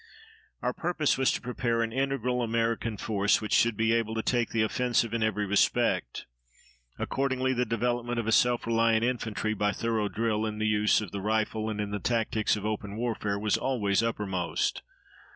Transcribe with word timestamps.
Our 0.63 0.73
purpose 0.73 1.15
was 1.15 1.31
to 1.33 1.41
prepare 1.41 1.83
an 1.83 1.93
integral 1.93 2.41
American 2.41 2.97
force 2.97 3.39
which 3.39 3.53
should 3.53 3.77
be 3.77 3.93
able 3.93 4.15
to 4.15 4.23
take 4.23 4.49
the 4.49 4.63
offensive 4.63 5.13
in 5.13 5.21
every 5.21 5.45
respect. 5.45 6.25
Accordingly, 6.97 7.53
the 7.53 7.67
development 7.67 8.17
of 8.17 8.25
a 8.25 8.31
self 8.31 8.65
reliant 8.65 9.03
infantry 9.03 9.53
by 9.53 9.73
thorough 9.73 10.09
drill 10.09 10.43
in 10.47 10.57
the 10.57 10.65
use 10.65 11.01
of 11.01 11.11
the 11.11 11.21
rifle 11.21 11.69
and 11.69 11.79
in 11.79 11.91
the 11.91 11.99
tactics 11.99 12.55
of 12.55 12.65
open 12.65 12.97
warfare 12.97 13.37
was 13.37 13.57
always 13.57 14.01
uppermost. 14.01 14.81